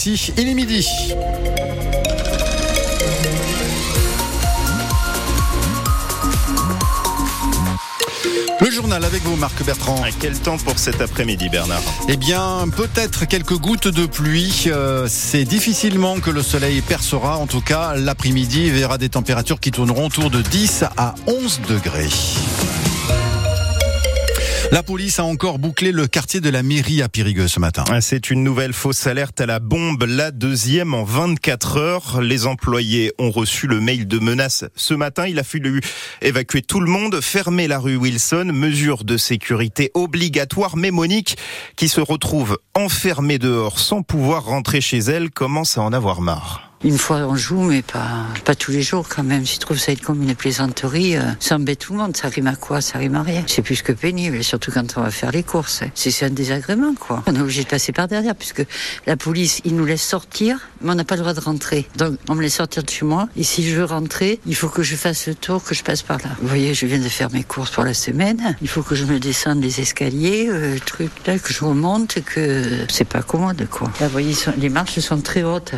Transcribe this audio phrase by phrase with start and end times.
[0.00, 0.86] Si, il est midi.
[8.60, 10.00] Le journal avec vous, Marc Bertrand.
[10.04, 11.82] À quel temps pour cet après-midi, Bernard?
[12.08, 14.66] Eh bien, peut-être quelques gouttes de pluie.
[14.68, 17.36] Euh, c'est difficilement que le soleil percera.
[17.36, 22.08] En tout cas, l'après-midi verra des températures qui tourneront autour de 10 à 11 degrés.
[24.70, 27.84] La police a encore bouclé le quartier de la mairie à Périgueux ce matin.
[27.88, 32.20] Ah, c'est une nouvelle fausse alerte à la bombe, la deuxième en 24 heures.
[32.20, 35.26] Les employés ont reçu le mail de menace ce matin.
[35.26, 35.80] Il a fallu
[36.20, 40.76] évacuer tout le monde, fermer la rue Wilson, mesure de sécurité obligatoire.
[40.76, 41.38] Mais Monique,
[41.76, 46.67] qui se retrouve enfermée dehors sans pouvoir rentrer chez elle, commence à en avoir marre.
[46.84, 49.44] Une fois on joue, mais pas, pas tous les jours quand même.
[49.44, 51.16] Je trouve ça être comme une plaisanterie.
[51.16, 52.16] Euh, ça embête tout le monde.
[52.16, 52.80] Ça rime à quoi?
[52.80, 53.42] Ça rime à rien.
[53.48, 55.82] C'est plus que pénible, surtout quand on va faire les courses.
[55.94, 57.24] C'est un désagrément, quoi.
[57.26, 58.64] On est obligé de passer par derrière, puisque
[59.06, 61.88] la police, il nous laisse sortir, mais on n'a pas le droit de rentrer.
[61.96, 63.28] Donc, on me laisse sortir de chez moi.
[63.36, 66.02] Et si je veux rentrer, il faut que je fasse le tour, que je passe
[66.02, 66.30] par là.
[66.40, 68.56] Vous voyez, je viens de faire mes courses pour la semaine.
[68.62, 72.62] Il faut que je me descende les escaliers, euh, truc là, que je remonte, que
[72.88, 73.90] c'est pas commode, quoi.
[74.00, 75.72] Là, vous voyez, les marches sont très hautes.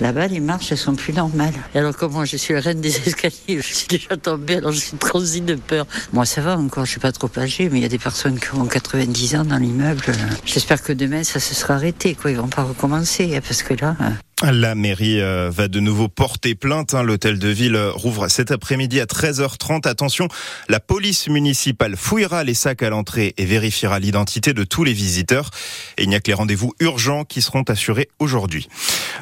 [0.00, 1.54] Là-bas, marches elles sont plus normales.
[1.74, 4.72] Et alors que moi, je suis la reine des escaliers, je suis déjà tombée, alors
[4.72, 5.86] je suis transi de peur.
[6.12, 8.38] Moi, ça va encore, je suis pas trop âgée, mais il y a des personnes
[8.38, 10.04] qui ont 90 ans dans l'immeuble.
[10.44, 12.30] J'espère que demain, ça se sera arrêté, quoi.
[12.30, 13.96] Ils vont pas recommencer, hein, parce que là...
[14.00, 14.14] Hein.
[14.42, 16.92] La mairie euh, va de nouveau porter plainte.
[16.92, 17.02] Hein.
[17.02, 19.88] L'hôtel de ville rouvre cet après-midi à 13h30.
[19.88, 20.28] Attention,
[20.68, 25.50] la police municipale fouillera les sacs à l'entrée et vérifiera l'identité de tous les visiteurs.
[25.96, 28.68] Et il n'y a que les rendez-vous urgents qui seront assurés aujourd'hui.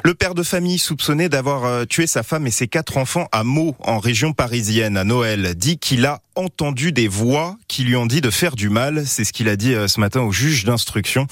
[0.03, 3.43] Le père de famille soupçonné d'avoir euh, tué sa femme et ses quatre enfants à
[3.43, 8.05] Meaux, en région parisienne, à Noël, dit qu'il a entendu des voix qui lui ont
[8.05, 9.03] dit de faire du mal.
[9.05, 11.27] C'est ce qu'il a dit euh, ce matin au juge d'instruction.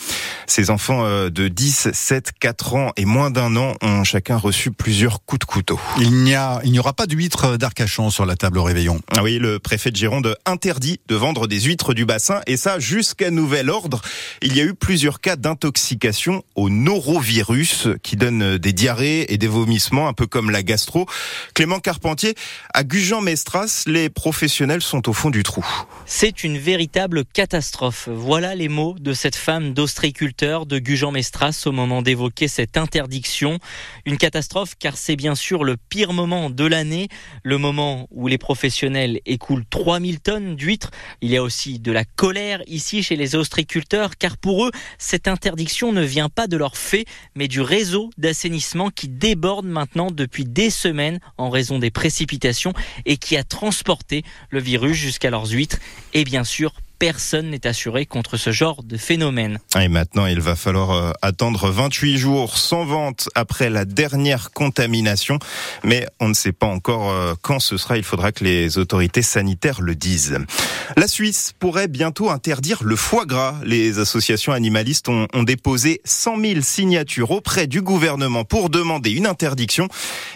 [0.47, 5.23] Ses enfants de 10, 7, 4 ans et moins d'un an ont chacun reçu plusieurs
[5.25, 5.79] coups de couteau.
[5.99, 8.99] Il n'y a, il n'y aura pas d'huîtres d'Arcachon sur la table au réveillon.
[9.15, 12.79] Ah oui, le préfet de Gironde interdit de vendre des huîtres du bassin et ça
[12.79, 14.01] jusqu'à nouvel ordre.
[14.41, 19.47] Il y a eu plusieurs cas d'intoxication au norovirus qui donne des diarrhées et des
[19.47, 21.05] vomissements un peu comme la gastro.
[21.53, 22.35] Clément Carpentier,
[22.73, 25.65] à Gujan-Mestras, les professionnels sont au fond du trou.
[26.05, 28.09] C'est une véritable catastrophe.
[28.11, 33.59] Voilà les mots de cette femme d'ostréiculteur de Gujan-Mestras au moment d'évoquer cette interdiction.
[34.05, 37.07] Une catastrophe car c'est bien sûr le pire moment de l'année,
[37.43, 40.91] le moment où les professionnels écoulent 3000 tonnes d'huîtres.
[41.21, 45.27] Il y a aussi de la colère ici chez les ostréiculteurs car pour eux, cette
[45.27, 50.43] interdiction ne vient pas de leur fait mais du réseau d'assainissement qui déborde maintenant depuis
[50.43, 52.73] des semaines en raison des précipitations
[53.05, 55.77] et qui a transporté le virus jusqu'à leurs huîtres
[56.13, 59.57] et bien sûr personne n'est assuré contre ce genre de phénomène.
[59.75, 65.39] Et maintenant, il va falloir euh, attendre 28 jours sans vente après la dernière contamination.
[65.83, 67.97] Mais on ne sait pas encore euh, quand ce sera.
[67.97, 70.37] Il faudra que les autorités sanitaires le disent.
[70.95, 73.55] La Suisse pourrait bientôt interdire le foie gras.
[73.65, 79.25] Les associations animalistes ont, ont déposé 100 000 signatures auprès du gouvernement pour demander une
[79.25, 79.87] interdiction.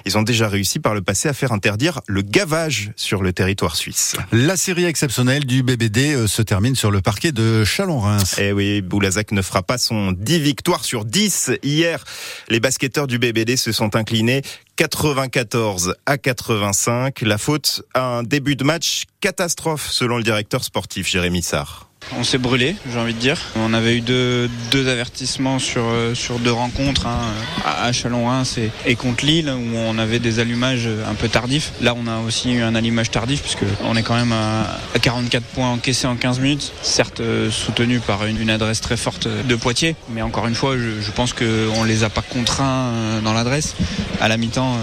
[0.07, 3.75] Ils ont déjà réussi par le passé à faire interdire le gavage sur le territoire
[3.75, 4.15] suisse.
[4.31, 8.37] La série exceptionnelle du BBD euh, se termine termine sur le parquet de Chalon-Reims.
[8.37, 12.01] Eh oui, Boulazac ne fera pas son 10 victoires sur 10 hier.
[12.47, 14.41] Les basketteurs du BBD se sont inclinés
[14.77, 17.23] 94 à 85.
[17.23, 21.89] La faute à un début de match catastrophe selon le directeur sportif Jérémy Sarr.
[22.13, 23.37] On s'est brûlé, j'ai envie de dire.
[23.55, 24.49] On avait eu deux,
[24.87, 27.19] avertissements sur, euh, sur deux rencontres, hein,
[27.65, 31.71] à Chalon-Reims et, et, contre Lille, où on avait des allumages un peu tardifs.
[31.81, 35.43] Là, on a aussi eu un allumage tardif, puisque on est quand même à, 44
[35.43, 39.95] points encaissés en 15 minutes, certes euh, soutenu par une, adresse très forte de Poitiers,
[40.09, 43.75] mais encore une fois, je, pense qu'on ne les a pas contraints euh, dans l'adresse.
[44.21, 44.77] À la mi-temps,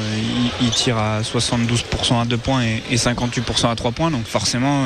[0.60, 4.84] ils, tirent à 72% à 2 points et, et 58% à 3 points, donc forcément,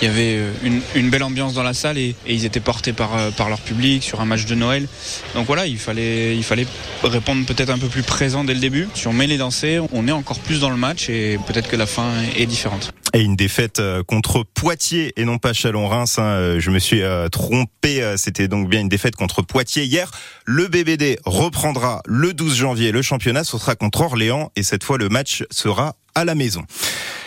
[0.00, 3.30] il y avait une, une belle ambiance dans la et, ils étaient portés par, euh,
[3.30, 4.86] par leur public sur un match de Noël.
[5.34, 6.66] Donc voilà, il fallait, il fallait
[7.02, 8.88] répondre peut-être un peu plus présent dès le début.
[8.94, 11.76] Si on met les dansers, on est encore plus dans le match et peut-être que
[11.76, 12.92] la fin est différente.
[13.14, 16.18] Et une défaite euh, contre Poitiers et non pas Chalon-Reims.
[16.18, 16.22] Hein.
[16.22, 18.14] Euh, je me suis trompé.
[18.16, 20.10] C'était donc bien une défaite contre Poitiers hier.
[20.44, 23.44] Le BBD reprendra le 12 janvier le championnat.
[23.44, 26.64] Ce sera contre Orléans et cette fois le match sera à la maison.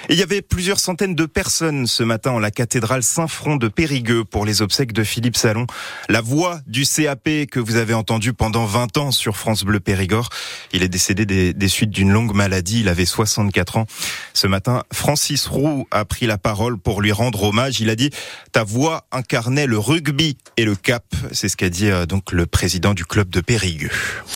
[0.10, 4.26] il y avait plusieurs centaines de personnes ce matin en la cathédrale Saint-Front de Périgueux
[4.26, 5.66] pour les obsèques de Philippe Salon.
[6.10, 10.28] La voix du CAP que vous avez entendu pendant 20 ans sur France Bleu Périgord.
[10.74, 12.82] Il est décédé des, suites d'une longue maladie.
[12.82, 13.86] Il avait 64 ans.
[14.34, 17.80] Ce matin, Francis Roux a pris la parole pour lui rendre hommage.
[17.80, 18.10] Il a dit,
[18.52, 21.06] ta voix incarnait le rugby et le cap.
[21.32, 23.92] C'est ce qu'a dit euh, donc le président du club de Périgueux.